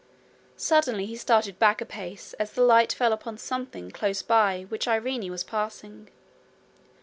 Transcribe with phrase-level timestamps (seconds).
[0.57, 4.87] Suddenly he started back a pace as the light fell upon something close by which
[4.87, 6.09] Irene was passing.